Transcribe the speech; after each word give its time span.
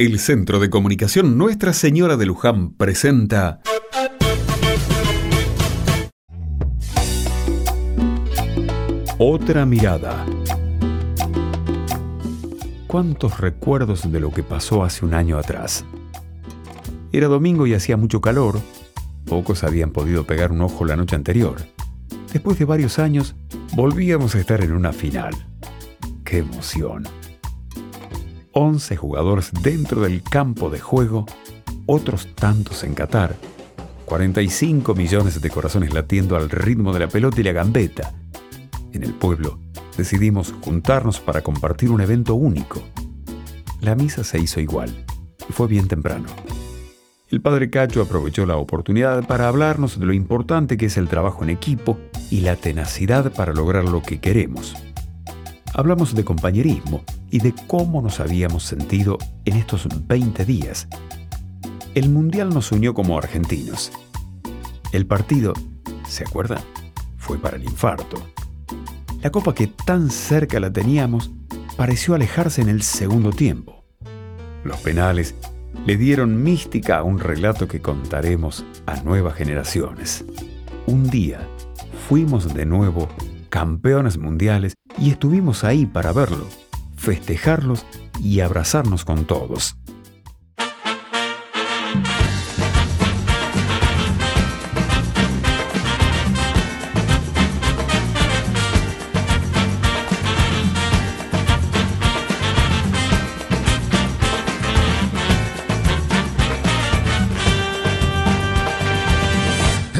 El 0.00 0.20
Centro 0.20 0.60
de 0.60 0.70
Comunicación 0.70 1.36
Nuestra 1.36 1.72
Señora 1.72 2.16
de 2.16 2.24
Luján 2.24 2.70
presenta 2.74 3.60
Otra 9.18 9.66
mirada. 9.66 10.24
¿Cuántos 12.86 13.40
recuerdos 13.40 14.12
de 14.12 14.20
lo 14.20 14.30
que 14.30 14.44
pasó 14.44 14.84
hace 14.84 15.04
un 15.04 15.14
año 15.14 15.36
atrás? 15.36 15.84
Era 17.10 17.26
domingo 17.26 17.66
y 17.66 17.74
hacía 17.74 17.96
mucho 17.96 18.20
calor. 18.20 18.60
Pocos 19.24 19.64
habían 19.64 19.90
podido 19.90 20.22
pegar 20.22 20.52
un 20.52 20.60
ojo 20.60 20.84
la 20.84 20.94
noche 20.94 21.16
anterior. 21.16 21.56
Después 22.32 22.56
de 22.60 22.66
varios 22.66 23.00
años, 23.00 23.34
volvíamos 23.74 24.36
a 24.36 24.38
estar 24.38 24.62
en 24.62 24.74
una 24.74 24.92
final. 24.92 25.34
¡Qué 26.22 26.38
emoción! 26.38 27.17
11 28.52 28.96
jugadores 28.96 29.50
dentro 29.62 30.00
del 30.00 30.22
campo 30.22 30.70
de 30.70 30.80
juego, 30.80 31.26
otros 31.86 32.34
tantos 32.34 32.84
en 32.84 32.94
Qatar, 32.94 33.36
45 34.04 34.94
millones 34.94 35.40
de 35.40 35.50
corazones 35.50 35.92
latiendo 35.92 36.36
al 36.36 36.48
ritmo 36.50 36.92
de 36.92 37.00
la 37.00 37.08
pelota 37.08 37.40
y 37.40 37.44
la 37.44 37.52
gambeta. 37.52 38.14
En 38.92 39.04
el 39.04 39.12
pueblo 39.14 39.58
decidimos 39.96 40.54
juntarnos 40.60 41.20
para 41.20 41.42
compartir 41.42 41.90
un 41.90 42.00
evento 42.00 42.34
único. 42.34 42.82
La 43.80 43.94
misa 43.94 44.24
se 44.24 44.38
hizo 44.38 44.60
igual 44.60 45.04
y 45.48 45.52
fue 45.52 45.66
bien 45.66 45.88
temprano. 45.88 46.26
El 47.30 47.42
padre 47.42 47.68
Cacho 47.68 48.00
aprovechó 48.00 48.46
la 48.46 48.56
oportunidad 48.56 49.26
para 49.26 49.48
hablarnos 49.48 50.00
de 50.00 50.06
lo 50.06 50.14
importante 50.14 50.78
que 50.78 50.86
es 50.86 50.96
el 50.96 51.08
trabajo 51.08 51.44
en 51.44 51.50
equipo 51.50 51.98
y 52.30 52.40
la 52.40 52.56
tenacidad 52.56 53.32
para 53.34 53.52
lograr 53.52 53.84
lo 53.84 54.02
que 54.02 54.18
queremos. 54.18 54.74
Hablamos 55.74 56.14
de 56.14 56.24
compañerismo 56.24 57.04
y 57.30 57.40
de 57.40 57.54
cómo 57.66 58.00
nos 58.00 58.20
habíamos 58.20 58.64
sentido 58.64 59.18
en 59.44 59.56
estos 59.56 59.86
20 60.06 60.44
días. 60.44 60.88
El 61.94 62.08
Mundial 62.08 62.48
nos 62.50 62.72
unió 62.72 62.94
como 62.94 63.18
argentinos. 63.18 63.92
El 64.92 65.06
partido, 65.06 65.52
¿se 66.08 66.24
acuerdan? 66.24 66.60
Fue 67.16 67.38
para 67.38 67.56
el 67.56 67.64
infarto. 67.64 68.16
La 69.22 69.30
copa 69.30 69.54
que 69.54 69.66
tan 69.66 70.10
cerca 70.10 70.58
la 70.58 70.72
teníamos 70.72 71.30
pareció 71.76 72.14
alejarse 72.14 72.62
en 72.62 72.68
el 72.68 72.82
segundo 72.82 73.30
tiempo. 73.30 73.84
Los 74.64 74.78
penales 74.78 75.34
le 75.86 75.96
dieron 75.96 76.42
mística 76.42 76.98
a 76.98 77.02
un 77.02 77.18
relato 77.18 77.68
que 77.68 77.80
contaremos 77.80 78.64
a 78.86 79.00
nuevas 79.02 79.34
generaciones. 79.34 80.24
Un 80.86 81.08
día 81.10 81.46
fuimos 82.08 82.52
de 82.54 82.64
nuevo 82.64 83.08
campeones 83.50 84.18
mundiales 84.18 84.74
y 85.00 85.10
estuvimos 85.10 85.64
ahí 85.64 85.86
para 85.86 86.12
verlo 86.12 86.46
festejarlos 86.98 87.86
y 88.20 88.40
abrazarnos 88.40 89.04
con 89.04 89.24
todos. 89.24 89.76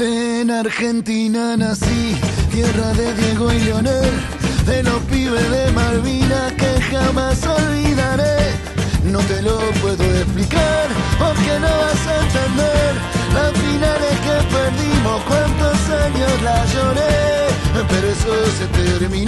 En 0.00 0.50
Argentina 0.50 1.56
nací, 1.56 2.16
tierra 2.52 2.92
de 2.94 3.14
Diego 3.14 3.52
y 3.52 3.60
Leonel, 3.60 4.37
de 4.68 4.82
los 4.82 5.00
pibes 5.10 5.50
de 5.50 5.72
Malvina 5.72 6.54
que 6.56 6.80
jamás 6.90 7.42
olvidaré. 7.46 8.52
No 9.02 9.18
te 9.20 9.40
lo 9.40 9.58
puedo 9.80 10.04
explicar 10.04 10.86
porque 11.18 11.52
no 11.58 11.70
vas 11.82 12.06
a 12.06 12.14
entender 12.24 12.92
las 13.34 13.52
finales 13.64 14.14
que 14.26 14.36
perdimos, 14.56 15.22
cuántos 15.26 15.78
años 16.04 16.42
la 16.42 16.64
lloré. 16.66 17.48
Pero 17.88 18.08
eso 18.08 18.32
se 18.58 18.66
terminó 18.66 19.27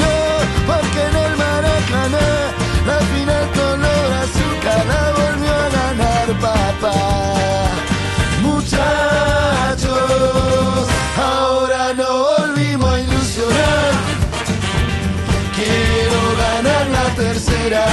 tercera. 17.40 17.86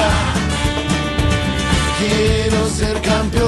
Quiero 1.99 2.69
ser 2.69 3.01
campeón 3.01 3.46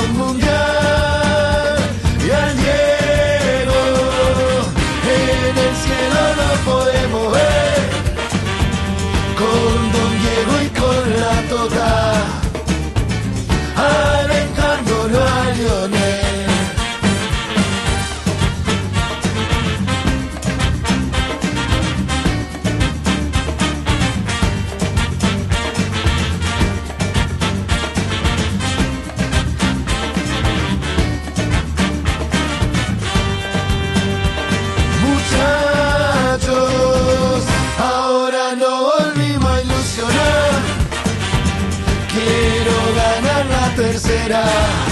tercera. 43.92 44.89